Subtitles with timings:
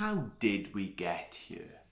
[0.00, 1.82] How did we get here?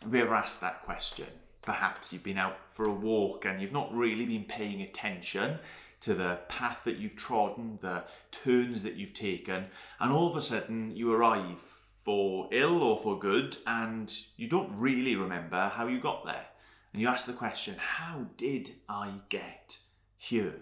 [0.00, 1.26] Have you ever asked that question?
[1.60, 5.58] Perhaps you've been out for a walk and you've not really been paying attention
[6.00, 9.66] to the path that you've trodden, the turns that you've taken,
[10.00, 11.58] and all of a sudden you arrive
[12.06, 16.46] for ill or for good and you don't really remember how you got there.
[16.94, 19.76] And you ask the question, How did I get
[20.16, 20.54] here?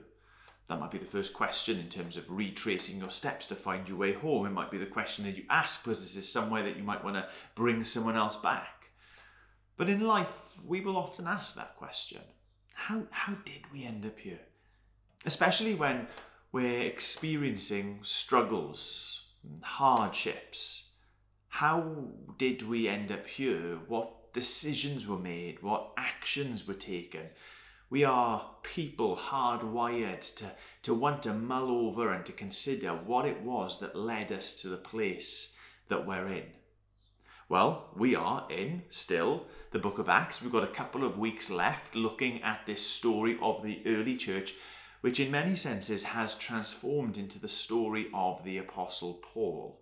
[0.71, 3.99] That might be the first question in terms of retracing your steps to find your
[3.99, 4.47] way home.
[4.47, 7.03] It might be the question that you ask because this is somewhere that you might
[7.03, 7.27] want to
[7.57, 8.85] bring someone else back.
[9.77, 12.21] But in life, we will often ask that question
[12.73, 14.39] How, how did we end up here?
[15.27, 16.07] Especially when
[16.53, 19.23] we're experiencing struggles,
[19.63, 20.85] hardships.
[21.49, 21.97] How
[22.39, 23.81] did we end up here?
[23.89, 25.65] What decisions were made?
[25.65, 27.31] What actions were taken?
[27.91, 30.53] We are people hardwired to,
[30.85, 34.69] to want to mull over and to consider what it was that led us to
[34.69, 35.57] the place
[35.89, 36.45] that we're in.
[37.49, 40.41] Well, we are in still the book of Acts.
[40.41, 44.55] We've got a couple of weeks left looking at this story of the early church,
[45.01, 49.81] which in many senses has transformed into the story of the Apostle Paul.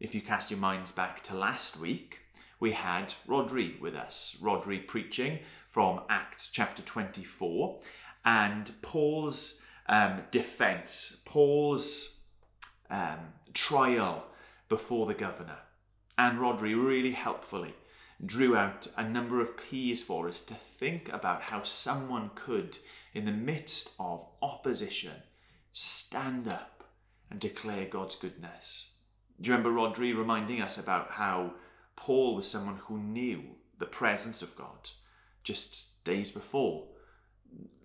[0.00, 2.20] If you cast your minds back to last week,
[2.60, 4.34] we had Rodri with us.
[4.40, 5.40] Rodri preaching
[5.76, 7.80] from Acts chapter 24
[8.24, 9.60] and Paul's
[9.90, 12.20] um, defense, Paul's
[12.88, 13.18] um,
[13.52, 14.24] trial
[14.70, 15.58] before the governor.
[16.16, 17.74] And Rodri really helpfully
[18.24, 22.78] drew out a number of P's for us to think about how someone could,
[23.12, 25.12] in the midst of opposition,
[25.72, 26.84] stand up
[27.30, 28.92] and declare God's goodness.
[29.42, 31.52] Do you remember Rodri reminding us about how
[31.96, 33.42] Paul was someone who knew
[33.78, 34.88] the presence of God?
[35.46, 36.88] Just days before,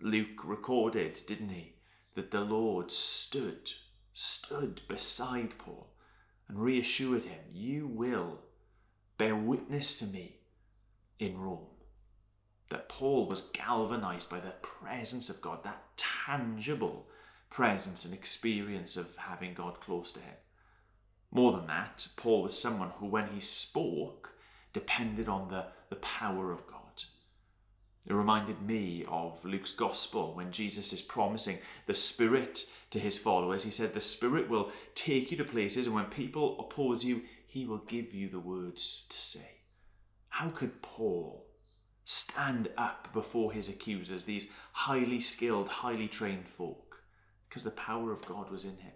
[0.01, 1.73] Luke recorded, didn't he,
[2.15, 3.71] that the Lord stood,
[4.15, 5.87] stood beside Paul
[6.47, 8.39] and reassured him, You will
[9.19, 10.37] bear witness to me
[11.19, 11.67] in Rome.
[12.71, 17.05] That Paul was galvanized by the presence of God, that tangible
[17.51, 20.33] presence and experience of having God close to him.
[21.29, 24.31] More than that, Paul was someone who, when he spoke,
[24.73, 26.80] depended on the, the power of God.
[28.05, 33.63] It reminded me of Luke's gospel when Jesus is promising the Spirit to his followers.
[33.63, 37.65] He said, The Spirit will take you to places, and when people oppose you, he
[37.65, 39.59] will give you the words to say.
[40.29, 41.45] How could Paul
[42.05, 47.03] stand up before his accusers, these highly skilled, highly trained folk?
[47.47, 48.93] Because the power of God was in him.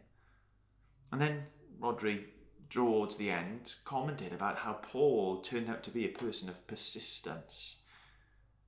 [1.11, 1.43] And then
[1.79, 2.23] Rodri,
[2.71, 7.77] towards the end, commented about how Paul turned out to be a person of persistence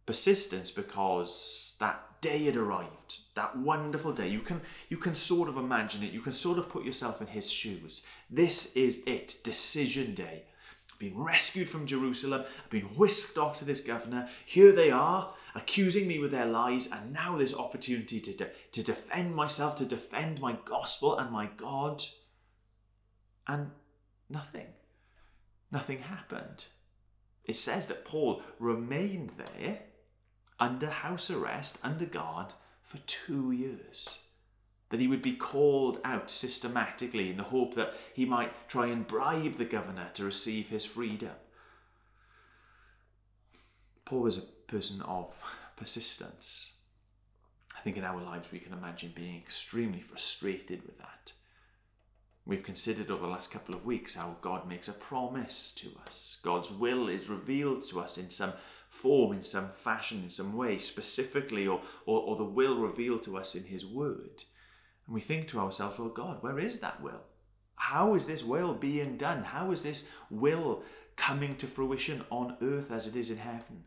[0.08, 4.28] persistence because that day had arrived that wonderful day.
[4.28, 4.60] You can
[4.90, 6.12] you can sort of imagine it.
[6.12, 8.02] You can sort of put yourself in his shoes.
[8.30, 10.44] This is it decision day.
[10.92, 14.28] I've been rescued from jerusalem i've been whisked off to this governor.
[14.46, 18.84] Here they are accusing me with their lies and now there's opportunity to, de- to
[18.84, 22.04] defend myself to defend my gospel and my god.
[23.48, 23.70] And
[24.30, 24.68] nothing
[25.72, 26.66] nothing happened.
[27.46, 29.82] It says that paul remained there
[30.60, 32.54] under house arrest, under guard,
[32.84, 34.18] for two years.
[34.90, 39.06] That he would be called out systematically in the hope that he might try and
[39.06, 41.34] bribe the governor to receive his freedom.
[44.06, 45.38] Paul was a person of
[45.76, 46.72] persistence.
[47.78, 51.34] I think in our lives we can imagine being extremely frustrated with that.
[52.46, 56.38] We've considered over the last couple of weeks how God makes a promise to us.
[56.42, 58.54] God's will is revealed to us in some
[58.90, 63.38] form, in some fashion, in some way, specifically, or, or, or the will revealed to
[63.38, 64.44] us in His Word.
[65.06, 67.22] And we think to ourselves, well, God, where is that will?
[67.76, 69.44] How is this will being done?
[69.44, 70.84] How is this will
[71.16, 73.84] coming to fruition on earth as it is in heaven?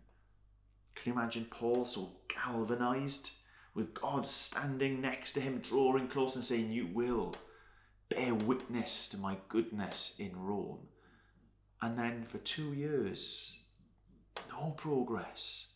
[0.94, 3.30] Can you imagine Paul so galvanized
[3.74, 7.34] with God standing next to him, drawing close and saying, You will
[8.08, 10.88] bear witness to my goodness in Rome?
[11.82, 13.56] And then for two years,
[14.48, 15.66] no progress.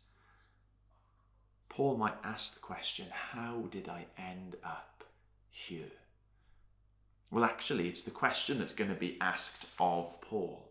[1.68, 5.04] Paul might ask the question how did I end up
[5.50, 5.90] here?
[7.30, 10.70] Well, actually, it's the question that's going to be asked of Paul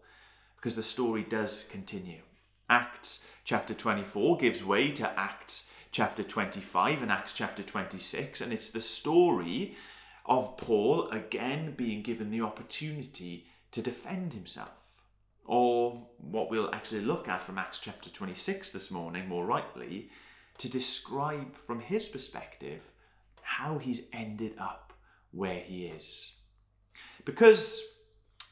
[0.56, 2.22] because the story does continue.
[2.70, 8.70] Acts chapter 24 gives way to Acts chapter 25 and Acts chapter 26, and it's
[8.70, 9.76] the story
[10.26, 14.83] of Paul again being given the opportunity to defend himself
[15.46, 20.10] or what we'll actually look at from Acts chapter 26 this morning, more rightly,
[20.58, 22.82] to describe from his perspective
[23.42, 24.94] how he's ended up
[25.32, 26.34] where he is.
[27.26, 27.84] Because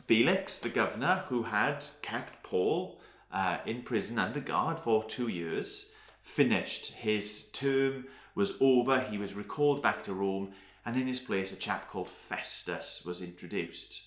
[0.05, 2.99] Felix, the governor, who had kept Paul
[3.31, 5.91] uh, in prison under guard for two years,
[6.21, 6.87] finished.
[6.87, 8.05] His term
[8.35, 8.99] was over.
[8.99, 10.51] He was recalled back to Rome,
[10.85, 14.01] and in his place, a chap called Festus was introduced.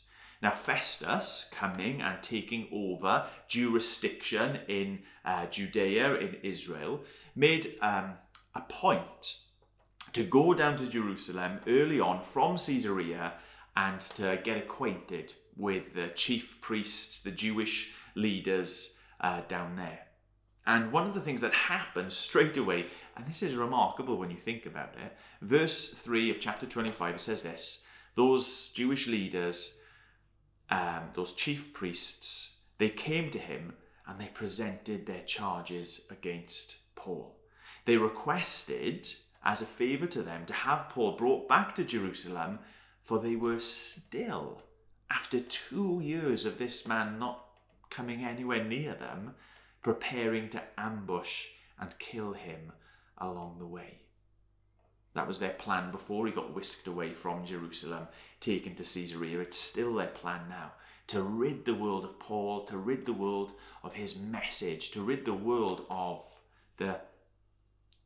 [0.44, 7.00] Now, Festus coming and taking over jurisdiction in uh, Judea, in Israel,
[7.35, 8.12] made um,
[8.55, 9.38] a point
[10.12, 13.32] to go down to Jerusalem early on from Caesarea
[13.75, 20.00] and to get acquainted with the chief priests, the Jewish leaders uh, down there.
[20.67, 24.37] And one of the things that happened straight away, and this is remarkable when you
[24.37, 27.82] think about it, verse 3 of chapter 25 it says this
[28.14, 29.79] Those Jewish leaders,
[30.70, 33.75] um, those chief priests, they came to him
[34.06, 37.37] and they presented their charges against Paul.
[37.84, 39.12] They requested,
[39.44, 42.58] as a favour to them, to have Paul brought back to Jerusalem,
[43.02, 44.62] for they were still,
[45.11, 47.44] after two years of this man not
[47.90, 49.34] coming anywhere near them,
[49.82, 51.46] preparing to ambush
[51.78, 52.72] and kill him
[53.19, 53.99] along the way.
[55.14, 58.08] That was their plan before he got whisked away from Jerusalem,
[58.40, 59.40] taken to Caesarea.
[59.40, 60.72] It's still their plan now
[61.06, 63.52] to rid the world of Paul, to rid the world
[63.82, 66.25] of his message, to rid the world of
[66.78, 66.99] the,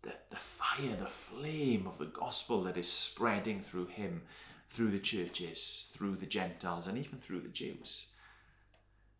[0.03, 4.23] the, the fire, the flame of the gospel that is spreading through him,
[4.69, 8.07] through the churches, through the Gentiles, and even through the Jews.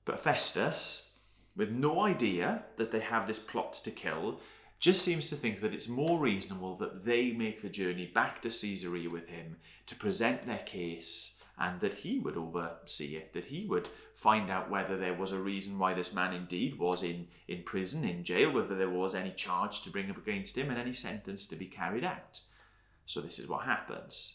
[0.05, 1.11] But Festus,
[1.57, 4.41] with no idea that they have this plot to kill,
[4.79, 8.49] just seems to think that it's more reasonable that they make the journey back to
[8.49, 13.67] Caesarea with him to present their case and that he would oversee it, that he
[13.67, 17.63] would find out whether there was a reason why this man indeed was in, in
[17.65, 20.93] prison, in jail, whether there was any charge to bring up against him and any
[20.93, 22.41] sentence to be carried out.
[23.07, 24.35] So this is what happens.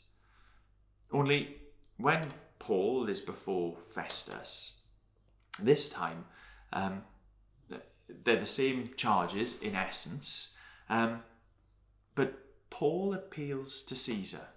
[1.12, 1.58] Only
[1.98, 4.74] when Paul is before Festus,
[5.60, 6.26] this time
[6.74, 7.04] um,
[8.08, 10.54] they're the same charges in essence,
[10.90, 11.22] um,
[12.16, 12.34] but
[12.70, 14.48] Paul appeals to Caesar.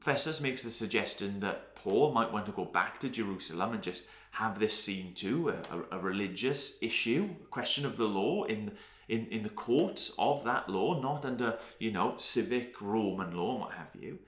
[0.00, 4.04] Festus makes the suggestion that Paul might want to go back to Jerusalem and just
[4.32, 8.72] have this seen to, a, a, religious issue, a question of the law in,
[9.08, 13.60] in, in the courts of that law, not under, you know, civic Roman law and
[13.60, 14.18] what have you.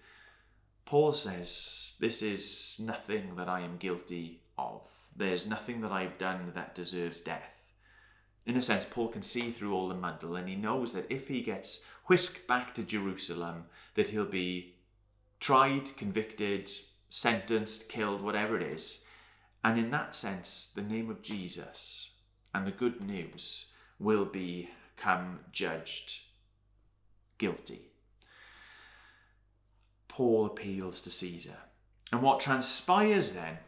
[0.85, 4.87] Paul says, This is nothing that I am guilty of.
[5.17, 7.56] There's nothing that I've done that deserves death
[8.47, 11.27] in a sense, Paul can see through all the muddle and he knows that if
[11.27, 13.65] he gets whisked back to Jerusalem,
[13.97, 14.77] that he'll be
[15.41, 16.71] tried, convicted,
[17.11, 19.03] sentenced, killed, whatever it is.
[19.65, 22.11] And in that sense, the name of Jesus
[22.55, 26.21] and the good news will become judged
[27.39, 27.91] guilty.
[30.07, 31.57] Paul appeals to Caesar.
[32.13, 33.59] And what transpires then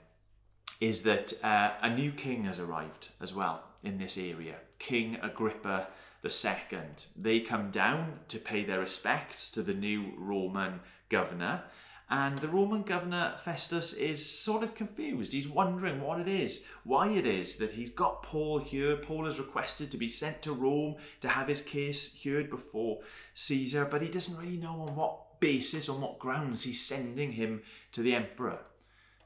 [0.80, 4.56] is that uh, a new king has arrived as well in this area.
[4.78, 5.88] King Agrippa
[6.24, 6.78] II.
[7.16, 11.62] They come down to pay their respects to the new Roman governor.
[12.10, 15.32] And the Roman governor Festus is sort of confused.
[15.32, 18.96] He's wondering what it is, why it is that he's got Paul here.
[18.96, 23.00] Paul has requested to be sent to Rome to have his case heard before
[23.34, 27.62] Caesar, but he doesn't really know on what basis, on what grounds he's sending him
[27.92, 28.58] to the emperor.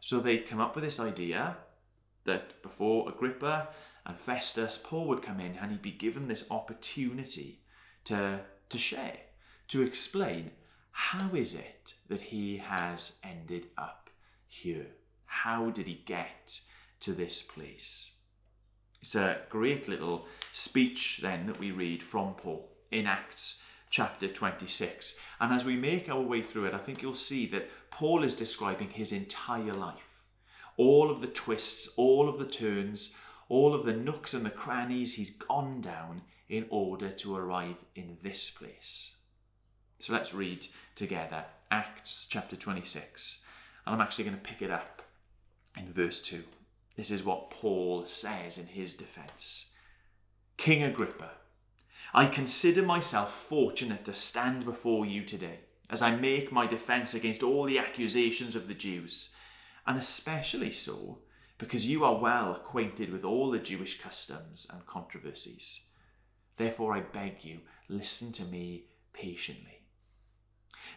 [0.00, 1.56] So they come up with this idea
[2.24, 3.68] that before Agrippa
[4.04, 7.60] and Festus, Paul would come in and he'd be given this opportunity
[8.04, 9.18] to, to share,
[9.68, 10.50] to explain
[10.90, 14.10] how is it that he has ended up
[14.46, 14.86] here?
[15.24, 16.60] How did he get
[17.00, 18.10] to this place?
[19.00, 25.16] It's a great little speech then that we read from Paul in Acts chapter 26.
[25.40, 28.34] And as we make our way through it, I think you'll see that Paul is
[28.34, 30.22] describing his entire life.
[30.76, 33.14] All of the twists, all of the turns,
[33.52, 38.16] all of the nooks and the crannies he's gone down in order to arrive in
[38.22, 39.10] this place.
[39.98, 40.66] So let's read
[40.96, 43.40] together Acts chapter 26.
[43.84, 45.02] And I'm actually going to pick it up
[45.76, 46.42] in verse 2.
[46.96, 49.66] This is what Paul says in his defense
[50.56, 51.32] King Agrippa,
[52.14, 55.58] I consider myself fortunate to stand before you today
[55.90, 59.34] as I make my defense against all the accusations of the Jews,
[59.86, 61.18] and especially so
[61.62, 65.82] because you are well acquainted with all the Jewish customs and controversies.
[66.56, 69.78] Therefore, I beg you, listen to me patiently.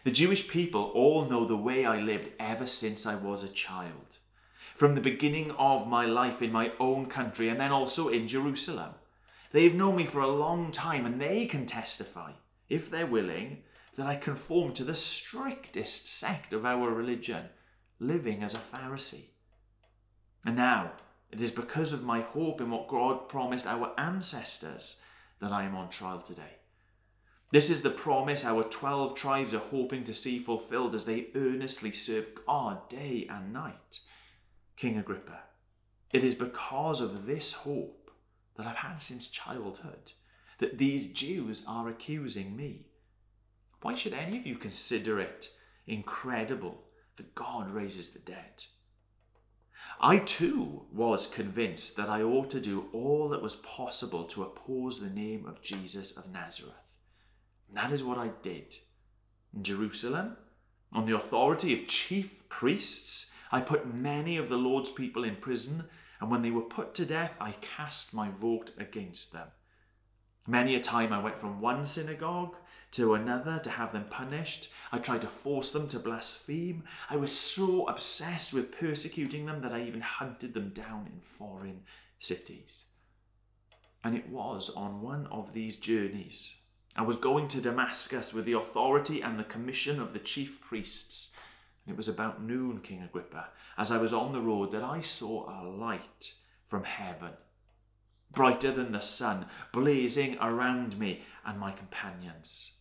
[0.02, 4.18] The Jewish people all know the way I lived ever since I was a child,
[4.74, 8.94] from the beginning of my life in my own country and then also in Jerusalem.
[9.52, 12.32] They've known me for a long time and they can testify,
[12.68, 13.62] if they're willing,
[13.94, 17.44] that I conform to the strictest sect of our religion,
[18.00, 19.28] living as a Pharisee.
[20.46, 20.92] And now
[21.32, 24.96] it is because of my hope in what God promised our ancestors
[25.40, 26.54] that I am on trial today.
[27.50, 31.90] This is the promise our 12 tribes are hoping to see fulfilled as they earnestly
[31.90, 34.00] serve God day and night.
[34.76, 35.40] King Agrippa,
[36.12, 38.10] it is because of this hope
[38.56, 40.12] that I've had since childhood
[40.58, 42.86] that these Jews are accusing me.
[43.82, 45.50] Why should any of you consider it
[45.86, 46.84] incredible
[47.16, 48.64] that God raises the dead?
[50.00, 55.00] I too was convinced that I ought to do all that was possible to oppose
[55.00, 56.74] the name of Jesus of Nazareth.
[57.68, 58.76] And that is what I did.
[59.54, 60.36] In Jerusalem,
[60.92, 65.84] on the authority of chief priests, I put many of the Lord's people in prison,
[66.20, 69.48] and when they were put to death, I cast my vote against them.
[70.46, 72.56] Many a time I went from one synagogue
[72.96, 74.70] to another to have them punished.
[74.90, 76.84] I tried to force them to blaspheme.
[77.10, 81.82] I was so obsessed with persecuting them that I even hunted them down in foreign
[82.18, 82.84] cities.
[84.02, 86.54] And it was on one of these journeys.
[86.96, 91.32] I was going to Damascus with the authority and the commission of the chief priests.
[91.84, 95.02] And it was about noon, King Agrippa, as I was on the road, that I
[95.02, 96.32] saw a light
[96.66, 97.32] from heaven,
[98.32, 102.72] brighter than the sun, blazing around me and my companions.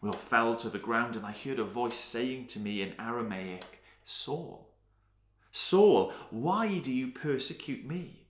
[0.00, 2.94] We all fell to the ground, and I heard a voice saying to me in
[2.98, 4.68] Aramaic, Saul,
[5.50, 8.26] Saul, why do you persecute me?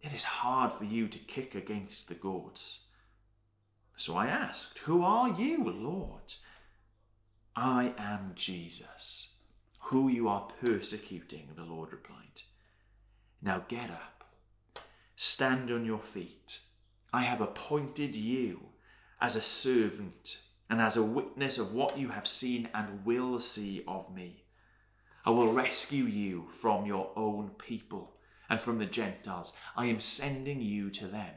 [0.00, 2.80] It is hard for you to kick against the goads.
[3.96, 6.34] So I asked, Who are you, Lord?
[7.54, 9.28] I am Jesus,
[9.78, 12.42] who you are persecuting, the Lord replied.
[13.42, 14.24] Now get up,
[15.16, 16.60] stand on your feet.
[17.12, 18.60] I have appointed you
[19.20, 20.38] as a servant
[20.72, 24.42] and as a witness of what you have seen and will see of me.
[25.22, 28.14] I will rescue you from your own people
[28.48, 29.52] and from the Gentiles.
[29.76, 31.34] I am sending you to them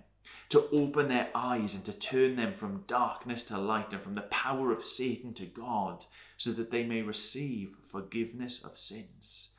[0.48, 4.22] to open their eyes and to turn them from darkness to light and from the
[4.22, 6.06] power of Satan to God,
[6.38, 9.50] so that they may receive forgiveness of sins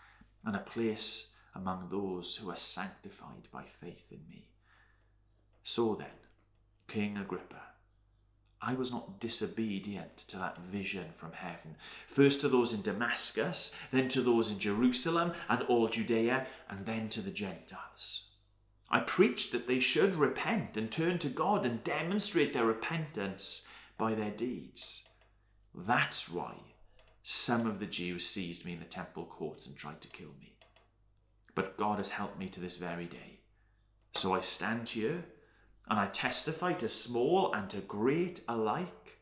[0.42, 4.48] and a place among those who are sanctified by faith in me.
[5.64, 6.16] So then,
[6.88, 7.75] King Agrippa,
[8.66, 11.76] I was not disobedient to that vision from heaven.
[12.08, 17.08] First to those in Damascus, then to those in Jerusalem and all Judea, and then
[17.10, 18.24] to the Gentiles.
[18.90, 23.62] I preached that they should repent and turn to God and demonstrate their repentance
[23.98, 25.04] by their deeds.
[25.72, 26.54] That's why
[27.22, 30.56] some of the Jews seized me in the temple courts and tried to kill me.
[31.54, 33.38] But God has helped me to this very day.
[34.16, 35.24] So I stand here
[35.88, 39.18] and I testify to small and to great alike.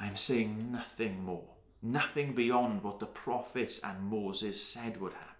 [0.00, 5.36] I am saying nothing more, nothing beyond what the prophets and Moses said would happen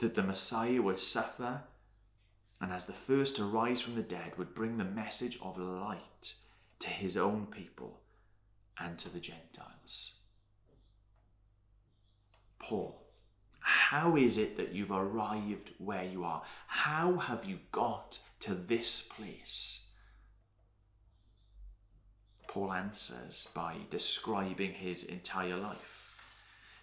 [0.00, 1.62] that the Messiah would suffer,
[2.60, 6.34] and as the first to rise from the dead, would bring the message of light
[6.78, 8.00] to his own people
[8.78, 10.12] and to the Gentiles.
[12.58, 12.99] Paul
[13.70, 16.42] how is it that you've arrived where you are?
[16.66, 19.86] How have you got to this place?
[22.48, 26.16] Paul answers by describing his entire life,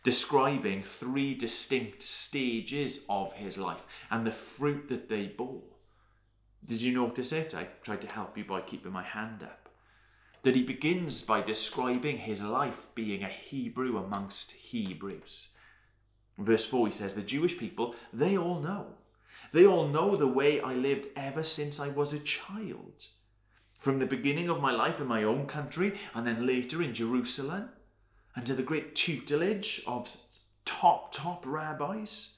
[0.04, 5.64] describing three distinct stages of his life and the fruit that they bore.
[6.66, 7.54] Did you notice it?
[7.54, 9.68] I tried to help you by keeping my hand up.
[10.44, 15.50] That he begins by describing his life being a Hebrew amongst Hebrews
[16.38, 18.88] Verse 4, he says, The Jewish people, they all know.
[19.54, 23.08] They all know the way I lived ever since I was a child.
[23.80, 27.70] From the beginning of my life in my own country, and then later in Jerusalem,
[28.46, 30.16] to the great tutelage of
[30.64, 32.36] top, top rabbis.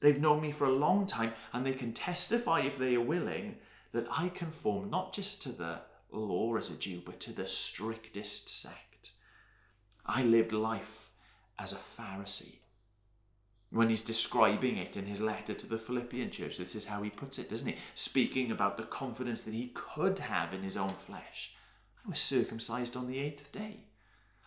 [0.00, 3.56] They've known me for a long time, and they can testify, if they are willing,
[3.92, 5.80] that I conform not just to the
[6.10, 9.12] law as a Jew, but to the strictest sect.
[10.06, 11.10] I lived life
[11.58, 12.61] as a Pharisee
[13.72, 16.58] when he's describing it in his letter to the Philippian church.
[16.58, 17.76] This is how he puts it, doesn't he?
[17.94, 21.54] Speaking about the confidence that he could have in his own flesh.
[22.04, 23.86] I was circumcised on the eighth day.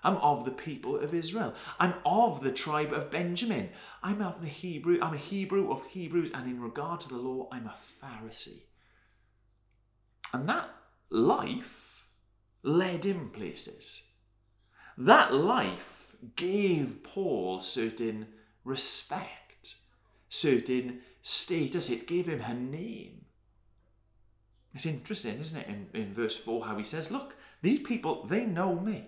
[0.04, 1.56] I'm of the people of Israel.
[1.80, 3.70] I'm of the tribe of Benjamin.
[4.04, 5.00] I'm of the Hebrew.
[5.02, 8.66] I'm a Hebrew of Hebrews, and in regard to the law, I'm a Pharisee.
[10.32, 10.70] And that
[11.10, 12.06] life
[12.62, 14.04] led him places.
[15.00, 18.28] That life gave Paul certain
[18.66, 19.76] respect,
[20.28, 21.90] certain status.
[21.90, 23.26] It gave him her name.
[24.74, 28.46] It's interesting, isn't it, in, in verse 4, how he says, Look, these people, they
[28.46, 29.08] know me.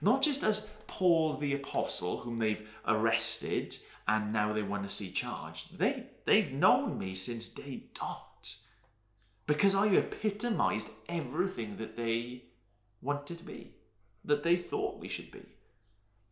[0.00, 3.76] Not just as Paul the Apostle, whom they've arrested
[4.06, 5.78] and now they want to see charged.
[5.78, 8.54] They, they've known me since day dot
[9.46, 12.44] because I epitomized everything that they
[13.02, 13.74] wanted to be,
[14.24, 15.42] that they thought we should be.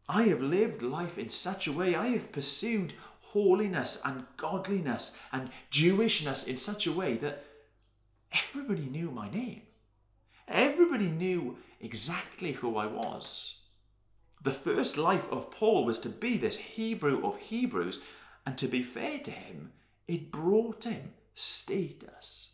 [0.09, 5.51] I have lived life in such a way, I have pursued holiness and godliness and
[5.71, 7.45] Jewishness in such a way that
[8.33, 9.63] everybody knew my name.
[10.47, 13.57] Everybody knew exactly who I was.
[14.43, 18.01] The first life of Paul was to be this Hebrew of Hebrews,
[18.47, 19.73] and to be fair to him,
[20.07, 22.49] it brought him status.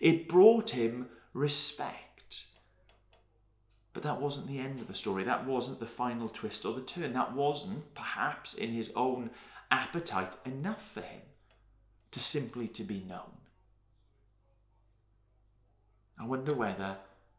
[0.00, 2.05] It brought him respect.
[3.96, 5.24] But that wasn't the end of the story.
[5.24, 7.14] That wasn't the final twist or the turn.
[7.14, 9.30] That wasn't, perhaps, in his own
[9.70, 11.22] appetite enough for him
[12.10, 13.38] to simply to be known.
[16.20, 16.98] I wonder whether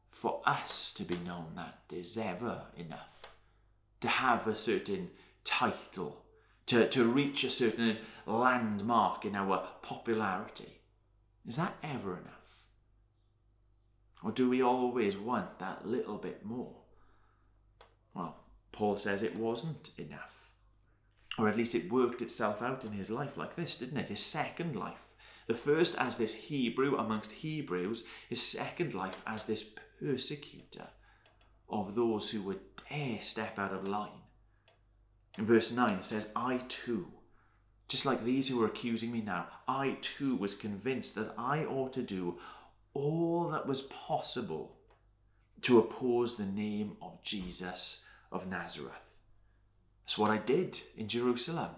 [0.09, 3.27] for us to be known that is ever enough.
[4.01, 5.11] To have a certain
[5.43, 6.23] title,
[6.65, 10.79] to, to reach a certain landmark in our popularity.
[11.47, 12.36] Is that ever enough?
[14.27, 16.75] Or do we always want that little bit more?
[18.13, 18.35] Well,
[18.73, 20.49] Paul says it wasn't enough.
[21.39, 24.09] Or at least it worked itself out in his life like this, didn't it?
[24.09, 25.13] His second life.
[25.47, 29.63] The first as this Hebrew amongst Hebrews, his second life as this
[29.97, 30.89] persecutor
[31.69, 34.23] of those who would dare step out of line.
[35.37, 37.13] In verse 9 it says, I too,
[37.87, 41.93] just like these who are accusing me now, I too was convinced that I ought
[41.93, 42.39] to do
[42.97, 44.75] all that was possible
[45.61, 48.93] to oppose the name of Jesus of Nazareth.
[50.03, 51.71] That's what I did in Jerusalem.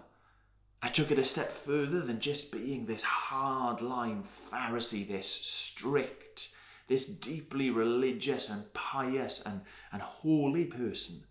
[0.82, 6.54] I took it a step further than just being this hard-line Pharisee, this strict,
[6.88, 9.60] this deeply religious and pious and,
[9.92, 11.24] and holy person.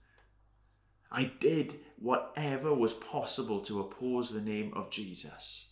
[1.12, 5.69] I did whatever was possible to oppose the name of Jesus.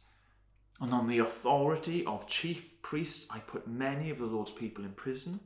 [0.80, 4.92] And on the authority of chief priests, I put many of the Lord's people in
[4.92, 5.40] prison.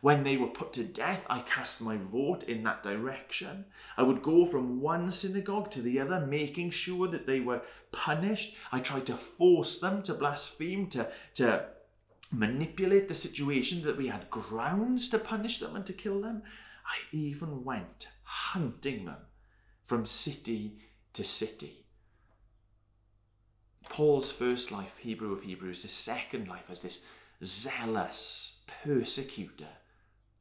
[0.00, 3.66] When they were put to death, I cast my vote in that direction.
[3.98, 8.54] I would go from one synagogue to the other, making sure that they were punished.
[8.72, 11.66] I tried to force them to blaspheme, to, to
[12.30, 16.42] manipulate the situation that we had grounds to punish them and to kill them.
[16.86, 19.26] I even went hunting them
[19.84, 20.78] from city
[21.12, 21.79] to city.
[23.88, 27.04] Paul's first life, Hebrew of Hebrews, his second life as this
[27.42, 29.68] zealous persecutor,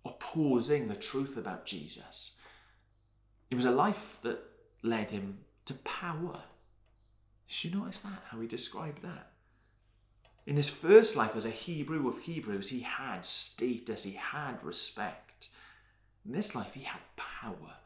[0.06, 2.32] opposing the truth about Jesus.
[3.50, 4.40] It was a life that
[4.84, 6.44] led him to power.
[7.48, 8.24] Did you notice that?
[8.30, 9.32] How he described that?
[10.46, 15.50] In his first life as a Hebrew of Hebrews, he had status, he had respect.
[16.26, 17.78] In this life, he had power.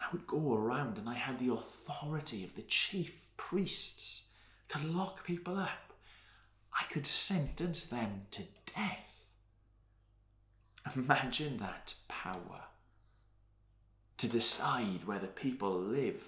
[0.00, 4.27] I would go around and I had the authority of the chief priests
[4.68, 5.92] could lock people up.
[6.72, 8.42] I could sentence them to
[8.74, 9.24] death.
[10.94, 12.62] Imagine that power
[14.18, 16.22] to decide whether people live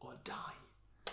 [0.00, 1.12] or die.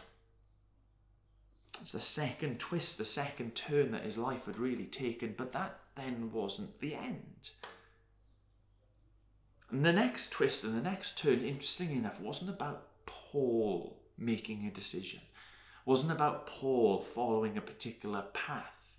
[1.81, 5.79] It's the second twist, the second turn that his life had really taken, but that
[5.95, 7.49] then wasn't the end.
[9.71, 14.71] And the next twist and the next turn, interestingly enough, wasn't about Paul making a
[14.71, 15.21] decision
[15.85, 18.97] wasn't about Paul following a particular path,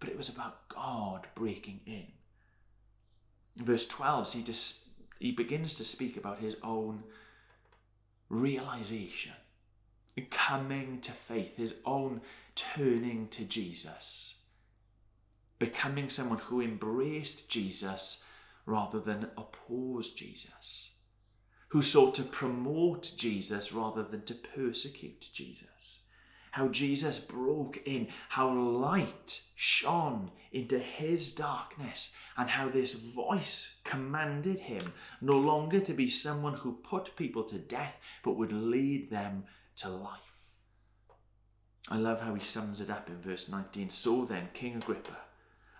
[0.00, 2.06] but it was about God breaking in.
[3.56, 4.84] In verse 12, he, dis-
[5.20, 7.04] he begins to speak about his own
[8.28, 9.32] realization,
[10.30, 12.20] coming to faith, his own
[12.56, 14.34] turning to Jesus,
[15.58, 18.24] becoming someone who embraced Jesus
[18.66, 20.90] rather than opposed Jesus,
[21.68, 25.98] who sought to promote Jesus rather than to persecute Jesus
[26.54, 34.60] how Jesus broke in, how light shone into his darkness, and how this voice commanded
[34.60, 39.42] him no longer to be someone who put people to death, but would lead them
[39.74, 40.52] to life.
[41.88, 43.90] I love how he sums it up in verse 19.
[43.90, 45.18] So then, King Agrippa,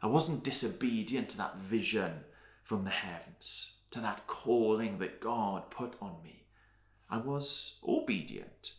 [0.02, 2.24] I wasn't disobedient to that vision
[2.64, 6.46] from the heavens, to that calling that God put on me.
[7.08, 8.72] I was obedient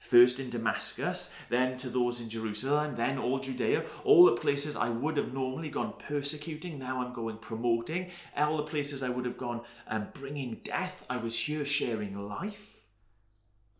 [0.00, 4.88] first in Damascus, then to those in Jerusalem, then all Judea, all the places I
[4.88, 9.38] would have normally gone persecuting, now I'm going promoting, all the places I would have
[9.38, 12.78] gone um, bringing death, I was here sharing life.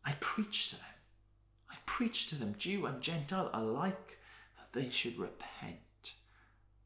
[0.05, 0.85] I preached to them.
[1.71, 4.19] I preached to them, Jew and Gentile alike,
[4.59, 6.15] that they should repent,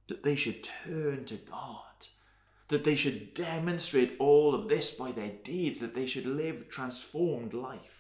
[0.08, 1.84] that they should turn to God
[2.68, 7.52] that they should demonstrate all of this by their deeds, that they should live transformed
[7.52, 7.93] life.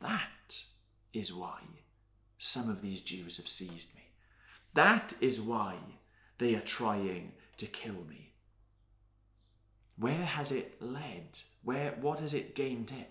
[0.00, 0.62] That
[1.12, 1.60] is why
[2.38, 4.02] some of these Jews have seized me.
[4.74, 5.76] That is why
[6.38, 8.32] they are trying to kill me.
[9.96, 11.40] Where has it led?
[11.64, 13.06] Where what has it gained him?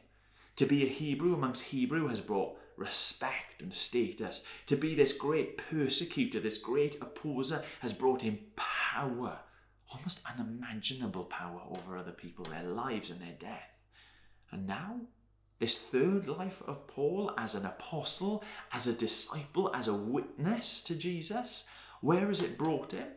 [0.55, 4.43] To be a Hebrew amongst Hebrew has brought respect and status.
[4.67, 9.39] To be this great persecutor, this great opposer, has brought him power,
[9.91, 13.69] almost unimaginable power over other people, their lives and their death.
[14.51, 15.01] And now,
[15.59, 20.95] this third life of Paul as an apostle, as a disciple, as a witness to
[20.95, 21.65] Jesus,
[22.01, 23.07] where has it brought him?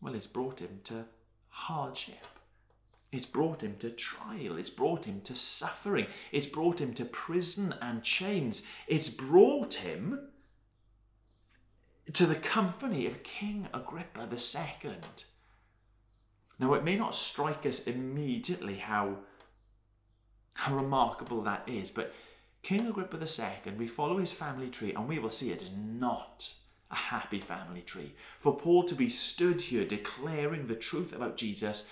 [0.00, 1.06] Well, it's brought him to
[1.48, 2.26] hardship.
[3.12, 4.58] It's brought him to trial.
[4.58, 6.06] It's brought him to suffering.
[6.32, 8.62] It's brought him to prison and chains.
[8.86, 10.28] It's brought him
[12.12, 14.96] to the company of King Agrippa II.
[16.58, 19.16] Now, it may not strike us immediately how,
[20.56, 22.12] how remarkable that is, but
[22.62, 26.52] King Agrippa II, we follow his family tree and we will see it is not
[26.90, 28.14] a happy family tree.
[28.40, 31.86] For Paul to be stood here declaring the truth about Jesus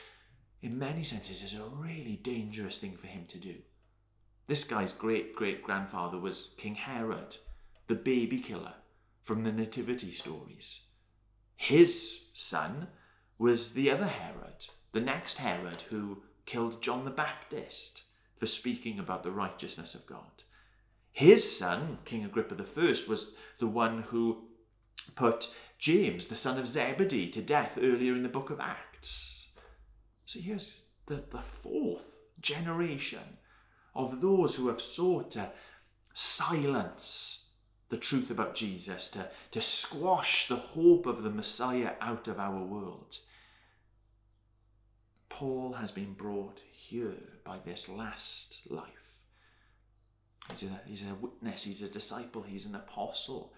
[0.65, 3.55] in many senses, is a really dangerous thing for him to do.
[4.47, 7.37] This guy's great great grandfather was King Herod,
[7.87, 8.73] the baby killer
[9.21, 10.81] from the Nativity stories.
[11.55, 12.89] His son
[13.39, 18.01] was the other Herod, the next Herod who killed John the Baptist
[18.45, 20.43] for speaking about the righteousness of God.
[21.13, 24.49] His son, King Agrippa I, was the one who
[25.17, 29.47] put James, the son of Zebedee, to death earlier in the book of Acts.
[30.27, 32.05] So here's the, the fourth
[32.39, 33.39] generation
[33.95, 35.49] of those who have sought to
[36.13, 37.47] silence
[37.89, 42.63] the truth about Jesus, to, to squash the hope of the Messiah out of our
[42.63, 43.17] world.
[45.35, 48.85] Paul has been brought here by this last life.
[50.49, 53.53] He's a, he's a witness, he's a disciple, he's an apostle.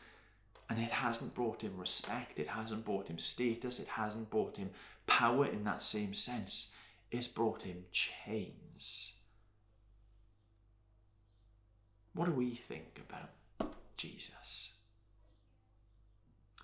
[0.70, 4.70] And it hasn't brought him respect, it hasn't brought him status, it hasn't brought him
[5.06, 6.70] power in that same sense.
[7.10, 9.12] It's brought him chains.
[12.14, 14.70] What do we think about Jesus?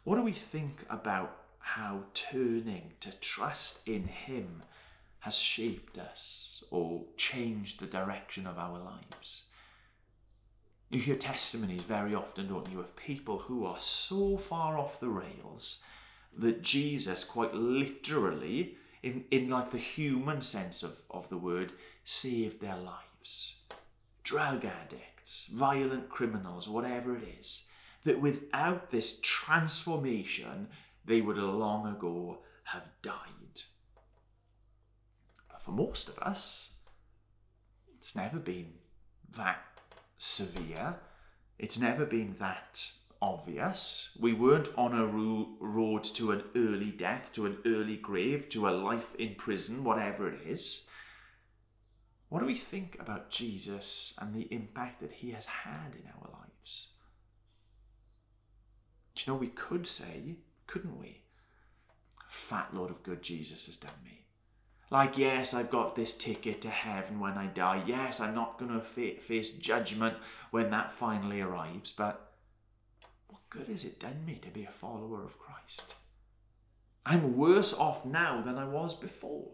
[0.05, 4.63] What do we think about how turning to trust in Him
[5.23, 9.45] has shaped us or changed the direction of our lives?
[10.91, 15.09] You hear testimonies very often, don't you, of people who are so far off the
[15.09, 15.79] rails
[16.37, 21.73] that Jesus quite literally, in, in like the human sense of, of the word,
[22.05, 23.55] saved their lives.
[24.25, 27.69] Drug addicts, violent criminals, whatever it is,
[28.03, 30.67] that without this transformation,
[31.05, 33.63] they would long ago have died.
[35.65, 36.73] For most of us,
[37.97, 38.73] it's never been
[39.37, 39.63] that
[40.19, 40.97] severe.
[41.59, 42.85] It's never been that
[43.21, 44.11] obvious.
[44.19, 48.69] We weren't on a ro- road to an early death, to an early grave, to
[48.69, 50.89] a life in prison, whatever it is.
[52.29, 56.31] What do we think about Jesus and the impact that he has had in our
[56.41, 56.89] lives?
[59.15, 61.21] Do you know, we could say, couldn't we?
[62.31, 64.22] Fat load of good Jesus has done me.
[64.93, 67.83] Like, yes, I've got this ticket to heaven when I die.
[67.87, 70.19] Yes, I'm not going to fa- face judgment
[70.51, 71.93] when that finally arrives.
[71.93, 72.33] But
[73.29, 75.95] what good has it done me to be a follower of Christ?
[77.07, 79.49] I'm worse off now than I was before.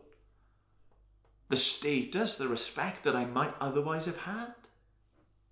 [1.51, 4.55] The status, the respect that I might otherwise have had,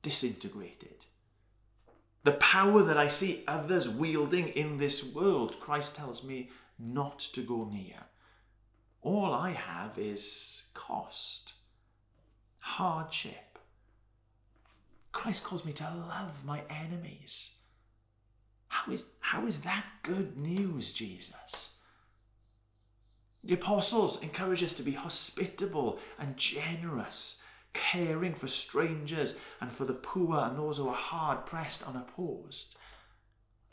[0.02, 0.96] disintegrated.
[2.24, 7.40] The power that I see others wielding in this world, Christ tells me not to
[7.40, 8.02] go near.
[9.02, 11.52] All I have is cost,
[12.58, 13.58] hardship.
[15.12, 17.50] Christ calls me to love my enemies.
[18.68, 21.70] How is, how is that good news, Jesus?
[23.44, 27.40] The apostles encourage us to be hospitable and generous,
[27.72, 32.74] caring for strangers and for the poor and those who are hard pressed, unopposed.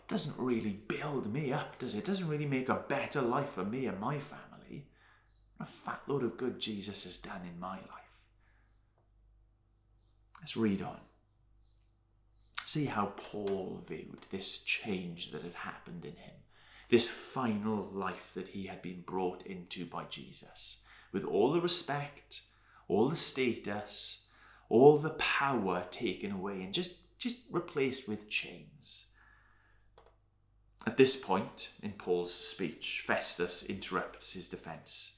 [0.08, 2.06] Doesn't really build me up, does it?
[2.06, 4.53] Doesn't really make a better life for me and my family
[5.64, 7.90] a fat load of good Jesus has done in my life.
[10.42, 11.00] Let's read on.
[12.66, 16.36] See how Paul viewed this change that had happened in him,
[16.90, 20.78] this final life that he had been brought into by Jesus,
[21.14, 22.42] with all the respect,
[22.88, 24.24] all the status,
[24.70, 29.06] all the power taken away and just, just replaced with chains.
[30.86, 35.12] At this point in Paul's speech, Festus interrupts his defense.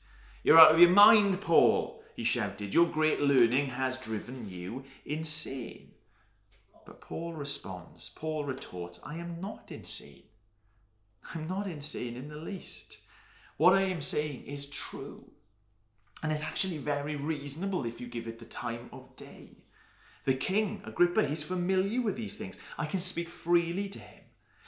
[0.45, 2.71] You're out of your mind, Paul, he shouted.
[2.71, 5.93] Your great learning has driven you insane.
[6.85, 10.25] But Paul responds, Paul retorts, I am not insane.
[11.33, 12.99] I'm not insane in the least.
[13.57, 15.31] What I am saying is true.
[16.21, 19.57] And it's actually very reasonable if you give it the time of day.
[20.25, 22.59] The king, Agrippa, he's familiar with these things.
[22.77, 24.24] I can speak freely to him.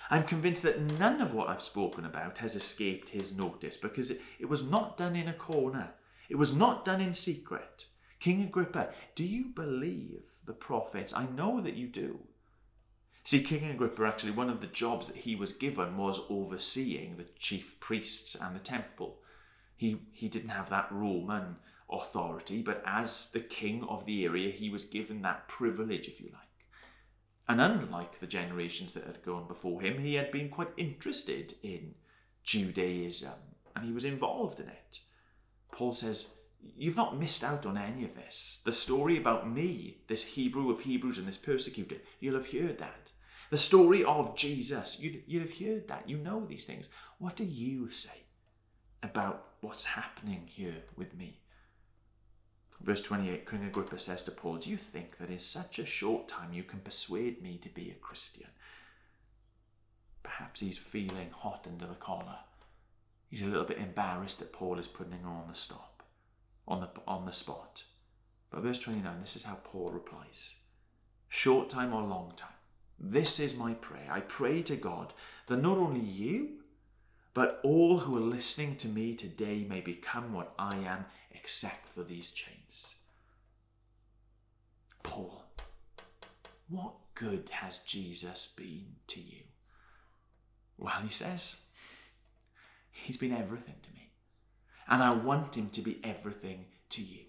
[0.10, 4.22] I'm convinced that none of what I've spoken about has escaped his notice because it,
[4.39, 5.91] it was not done in a corner.
[6.30, 7.86] It was not done in secret.
[8.20, 11.13] King Agrippa, do you believe the prophets?
[11.13, 12.20] I know that you do.
[13.24, 17.26] See, King Agrippa, actually, one of the jobs that he was given was overseeing the
[17.38, 19.20] chief priests and the temple.
[19.76, 21.58] He, he didn't have that Roman
[21.91, 26.30] authority, but as the king of the area, he was given that privilege, if you
[26.34, 26.46] like.
[27.49, 31.95] And unlike the generations that had gone before him, he had been quite interested in
[32.43, 33.33] Judaism
[33.75, 34.99] and he was involved in it.
[35.71, 36.27] Paul says,
[36.75, 38.62] You've not missed out on any of this.
[38.65, 43.12] The story about me, this Hebrew of Hebrews and this persecutor, you'll have heard that.
[43.51, 46.10] The story of Jesus, you'd, you'd have heard that.
[46.10, 46.89] You know these things.
[47.19, 48.23] What do you say
[49.03, 51.39] about what's happening here with me?
[52.81, 56.27] Verse 28 King Agrippa says to Paul, Do you think that in such a short
[56.27, 58.47] time you can persuade me to be a Christian?
[60.23, 62.39] Perhaps he's feeling hot under the collar.
[63.29, 66.03] He's a little bit embarrassed that Paul is putting him on the stop,
[66.67, 67.83] on the, on the spot.
[68.49, 70.53] But verse 29, this is how Paul replies
[71.29, 72.51] Short time or long time,
[72.99, 74.07] this is my prayer.
[74.09, 75.13] I pray to God
[75.47, 76.49] that not only you,
[77.33, 82.03] but all who are listening to me today may become what I am, except for
[82.03, 82.57] these chains.
[85.03, 85.43] Paul,
[86.69, 89.43] what good has Jesus been to you?
[90.77, 91.57] Well, he says,
[92.91, 94.10] He's been everything to me.
[94.88, 97.25] And I want him to be everything to you.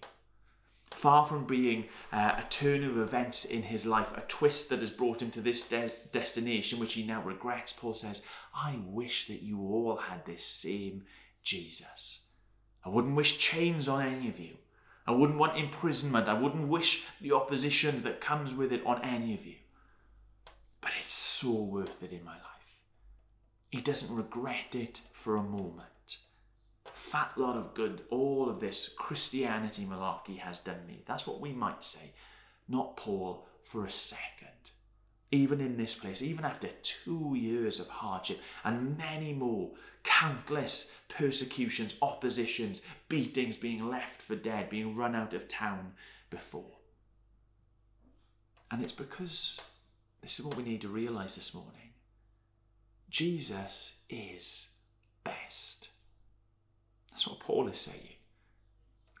[0.91, 4.89] Far from being uh, a turn of events in his life, a twist that has
[4.89, 8.21] brought him to this de- destination which he now regrets, Paul says,
[8.53, 11.03] I wish that you all had this same
[11.43, 12.19] Jesus.
[12.83, 14.57] I wouldn't wish chains on any of you.
[15.09, 16.29] I wouldn't want imprisonment.
[16.29, 19.55] I wouldn't wish the opposition that comes with it on any of you.
[20.79, 22.45] But it's so worth it in my life.
[23.69, 25.89] He doesn't regret it for a moment
[27.09, 31.01] fat lot of good all of this Christianity malarkey has done me.
[31.07, 32.11] That's what we might say.
[32.67, 34.27] Not Paul for a second.
[35.31, 39.71] Even in this place, even after two years of hardship and many more,
[40.03, 45.93] countless persecutions, oppositions, beatings, being left for dead, being run out of town
[46.29, 46.77] before.
[48.71, 49.59] And it's because
[50.21, 51.73] this is what we need to realize this morning
[53.09, 54.69] Jesus is
[55.23, 55.89] best.
[57.09, 58.17] That's what Paul is saying.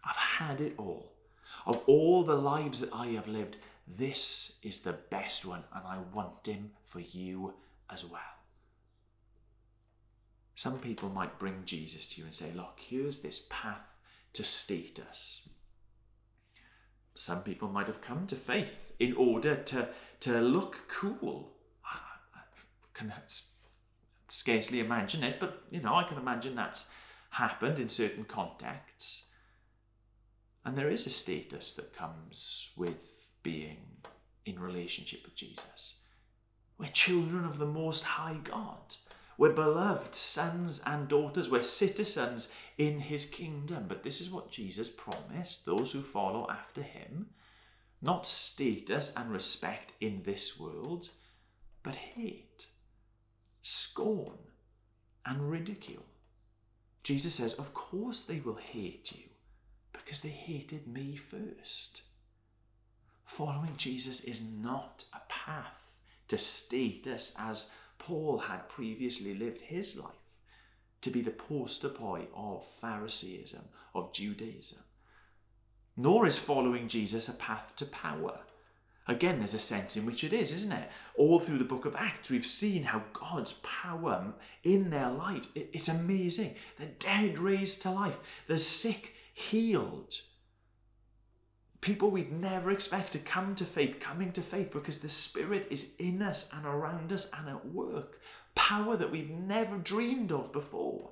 [0.03, 1.13] I've had it all.
[1.65, 5.97] Of all the lives that I have lived, this is the best one, and I
[6.13, 7.53] want him for you
[7.89, 8.21] as well.
[10.59, 13.79] Some people might bring Jesus to you and say, Look, here's this path
[14.33, 15.47] to status.
[17.15, 19.87] Some people might have come to faith in order to,
[20.19, 21.53] to look cool.
[21.85, 22.41] I,
[22.93, 23.13] can
[24.27, 26.87] scarcely imagine it, but you know, I can imagine that's
[27.29, 29.23] happened in certain contexts.
[30.65, 33.09] And there is a status that comes with
[33.43, 33.77] being
[34.45, 35.93] in relationship with Jesus.
[36.77, 38.97] We're children of the Most High God.
[39.39, 41.49] We're beloved sons and daughters.
[41.49, 43.85] We're citizens in His kingdom.
[43.87, 47.27] But this is what Jesus promised those who follow after Him
[48.01, 51.09] not status and respect in this world,
[51.83, 52.67] but hate,
[53.61, 54.37] scorn,
[55.25, 56.05] and ridicule.
[57.03, 59.29] Jesus says, Of course they will hate you
[59.93, 62.01] because they hated me first.
[63.25, 65.93] Following Jesus is not a path
[66.27, 70.09] to status as Paul had previously lived his life,
[71.01, 74.79] to be the poster boy of Phariseeism, of Judaism.
[75.95, 78.39] Nor is following Jesus a path to power
[79.09, 80.87] Again, there's a sense in which it is, isn't it?
[81.15, 85.87] All through the book of Acts, we've seen how God's power in their lives, it's
[85.87, 86.53] amazing.
[86.77, 90.21] The dead raised to life, the sick healed.
[91.81, 95.91] People we'd never expect to come to faith, coming to faith because the Spirit is
[95.97, 98.19] in us and around us and at work.
[98.55, 101.11] Power that we've never dreamed of before.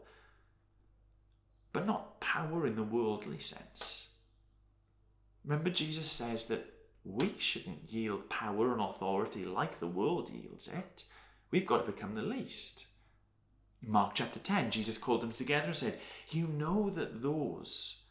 [1.72, 4.08] But not power in the worldly sense.
[5.46, 6.66] Remember, Jesus says that
[7.06, 11.06] we shouldn't yield power and authority like the world yields it.
[11.52, 12.88] We've got to become the least.
[13.82, 16.00] In Mark chapter 10, Jesus called them together and said,
[16.30, 18.02] You know that those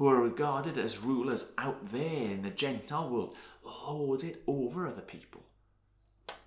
[0.00, 5.02] who are regarded as rulers out there in the Gentile world lord it over other
[5.02, 5.42] people.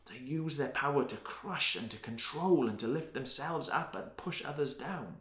[0.10, 4.18] They use their power to crush and to control and to lift themselves up and
[4.18, 5.18] push others down.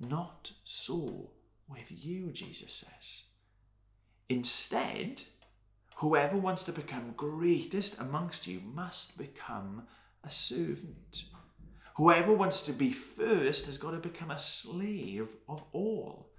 [0.00, 1.30] Not so
[1.68, 3.22] with you, Jesus says.
[4.28, 5.22] Instead,
[5.98, 9.86] whoever wants to become greatest amongst you must become
[10.24, 11.26] a servant.
[11.94, 16.29] Whoever wants to be first has got to become a slave of all.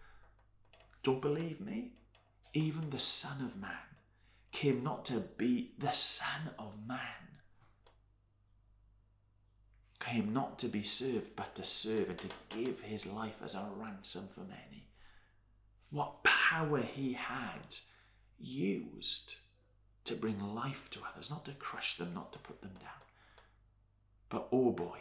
[1.03, 1.93] Don't believe me?
[2.53, 3.71] Even the Son of Man
[4.51, 6.97] came not to be the Son of Man,
[9.99, 13.69] came not to be served, but to serve and to give his life as a
[13.75, 14.87] ransom for many.
[15.89, 17.77] What power he had
[18.37, 19.35] used
[20.05, 22.89] to bring life to others, not to crush them, not to put them down.
[24.29, 24.99] But oh boy,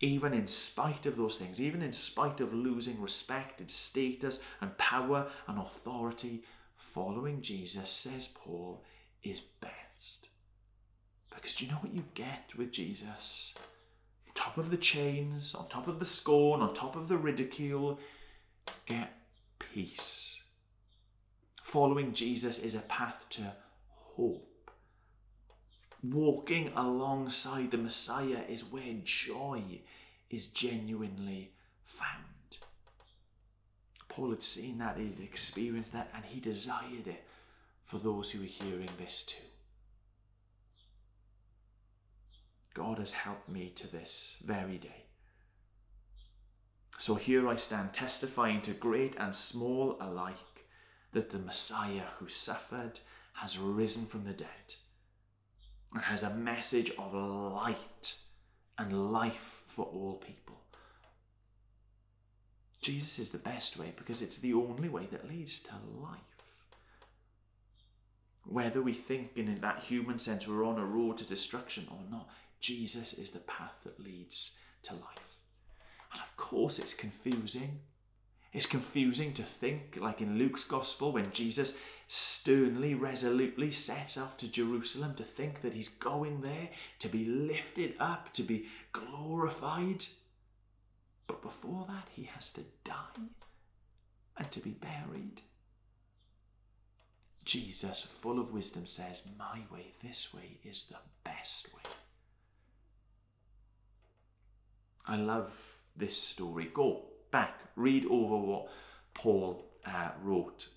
[0.00, 4.76] even in spite of those things, even in spite of losing respect and status and
[4.76, 6.42] power and authority,
[6.76, 8.82] following Jesus, says Paul,
[9.22, 10.28] is best.
[11.34, 13.54] Because do you know what you get with Jesus?
[14.26, 17.98] On top of the chains, on top of the scorn, on top of the ridicule,
[18.86, 19.12] get
[19.58, 20.38] peace.
[21.62, 23.52] Following Jesus is a path to
[23.88, 24.53] hope.
[26.04, 29.62] Walking alongside the Messiah is where joy
[30.28, 31.52] is genuinely
[31.86, 32.58] found.
[34.10, 37.24] Paul had seen that, he had experienced that, and he desired it
[37.84, 39.46] for those who were hearing this too.
[42.74, 45.06] God has helped me to this very day.
[46.98, 50.66] So here I stand testifying to great and small alike
[51.12, 53.00] that the Messiah who suffered
[53.32, 54.74] has risen from the dead
[55.94, 58.16] and has a message of light
[58.78, 60.60] and life for all people.
[62.82, 66.20] Jesus is the best way because it's the only way that leads to life.
[68.44, 72.28] Whether we think in that human sense we're on a road to destruction or not,
[72.60, 75.38] Jesus is the path that leads to life.
[76.12, 77.80] And of course, it's confusing.
[78.52, 81.78] It's confusing to think, like in Luke's Gospel, when Jesus
[82.08, 86.68] sternly, resolutely sets off to Jerusalem, to think that he's going there
[87.00, 90.04] to be lifted up, to be glorified.
[91.26, 93.28] But before that, he has to die
[94.36, 95.40] and to be buried.
[97.44, 101.82] Jesus, full of wisdom, says, My way, this way, is the best way.
[105.06, 105.52] I love
[105.96, 106.70] this story.
[106.72, 108.68] Go back, read over what
[109.12, 110.68] Paul uh, wrote,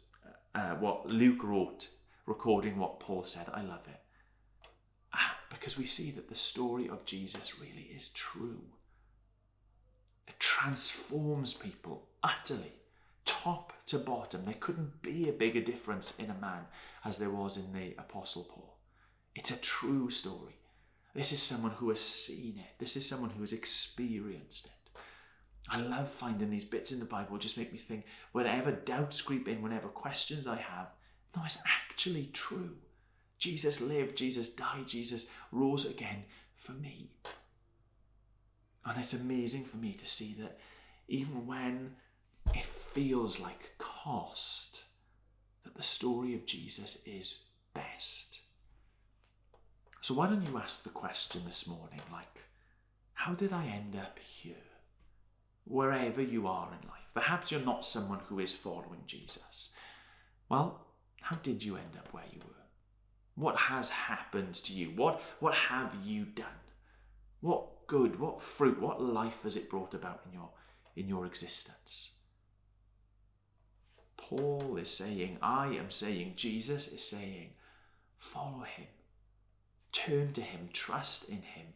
[0.57, 1.87] uh, what Luke wrote,
[2.25, 3.45] recording what Paul said.
[3.53, 3.99] I love it.
[5.13, 8.63] Ah, because we see that the story of Jesus really is true.
[10.27, 12.73] It transforms people utterly,
[13.23, 14.45] top to bottom.
[14.45, 16.65] There couldn't be a bigger difference in a man
[17.05, 18.79] as there was in the Apostle Paul.
[19.35, 20.55] It's a true story.
[21.13, 22.79] This is someone who has seen it.
[22.79, 24.71] This is someone who has experienced it.
[25.69, 29.47] I love finding these bits in the Bible just make me think whenever doubts creep
[29.47, 30.87] in, whenever questions I have,
[31.35, 32.75] no, it's actually true.
[33.37, 36.23] Jesus lived, Jesus died, Jesus rose again
[36.55, 37.11] for me.
[38.85, 40.59] And it's amazing for me to see that
[41.09, 41.95] even when
[42.55, 44.83] it feels like cost,
[45.63, 48.39] that the story of Jesus is best.
[50.01, 52.39] So why don't you ask the question this morning, like,
[53.13, 54.55] how did I end up here?
[55.67, 57.11] Wherever you are in life.
[57.13, 59.69] Perhaps you're not someone who is following Jesus.
[60.49, 60.85] Well,
[61.21, 62.53] how did you end up where you were?
[63.35, 64.91] What has happened to you?
[64.95, 66.45] What, what have you done?
[67.41, 70.49] What good, what fruit, what life has it brought about in your,
[70.95, 72.11] in your existence?
[74.17, 77.51] Paul is saying, I am saying, Jesus is saying,
[78.17, 78.87] follow him.
[79.97, 81.73] Turn to Him, trust in Him,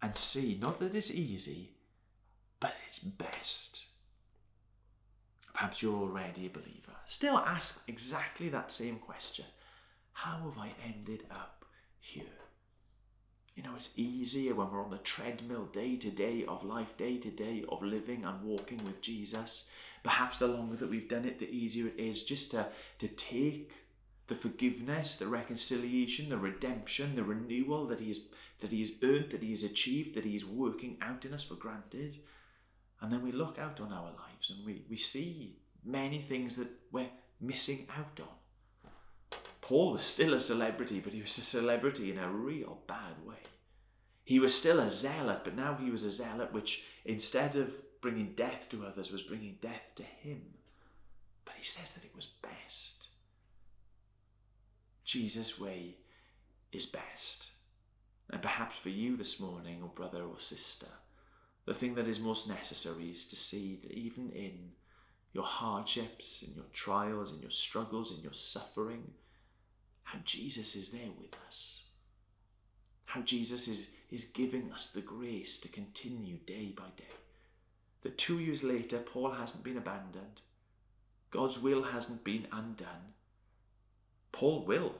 [0.00, 1.72] and see not that it's easy,
[2.60, 3.82] but it's best.
[5.52, 6.96] Perhaps you're already a believer.
[7.06, 9.44] Still ask exactly that same question
[10.12, 11.64] How have I ended up
[12.00, 12.24] here?
[13.56, 17.18] You know, it's easier when we're on the treadmill day to day of life, day
[17.18, 19.68] to day of living and walking with Jesus.
[20.04, 22.68] Perhaps the longer that we've done it, the easier it is just to,
[23.00, 23.72] to take
[24.28, 28.20] the forgiveness, the reconciliation, the redemption, the renewal that he has
[28.60, 31.42] that he has earned, that he has achieved, that he is working out in us
[31.42, 32.18] for granted.
[33.00, 36.68] And then we look out on our lives and we, we see many things that
[36.90, 38.28] we're missing out on.
[39.60, 43.36] Paul was still a celebrity, but he was a celebrity in a real bad way.
[44.24, 48.32] He was still a zealot, but now he was a zealot which, instead of bringing
[48.34, 50.42] death to others, was bringing death to him.
[51.44, 53.08] But he says that it was best.
[55.04, 55.96] Jesus' way
[56.72, 57.48] is best.
[58.30, 60.88] And perhaps for you this morning, or brother or sister,
[61.68, 64.70] the thing that is most necessary is to see that even in
[65.34, 69.12] your hardships, in your trials, in your struggles, in your suffering,
[70.02, 71.82] how Jesus is there with us.
[73.04, 77.04] How Jesus is, is giving us the grace to continue day by day.
[78.00, 80.40] That two years later, Paul hasn't been abandoned.
[81.30, 83.12] God's will hasn't been undone.
[84.32, 84.94] Paul will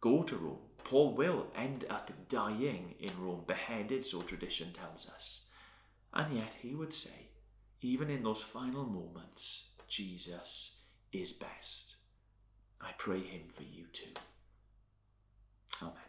[0.00, 0.58] go to Rome.
[0.84, 5.40] Paul will end up dying in Rome, beheaded, so tradition tells us.
[6.14, 7.28] And yet he would say,
[7.80, 10.76] even in those final moments, Jesus
[11.12, 11.96] is best.
[12.80, 14.12] I pray him for you too.
[15.82, 16.03] Amen.